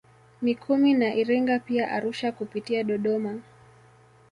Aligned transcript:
Mikumi 0.41 0.93
na 0.93 1.13
Iringa 1.15 1.59
pia 1.59 1.91
Arusha 1.91 2.31
kupitia 2.31 2.83
Dodoma 2.83 3.39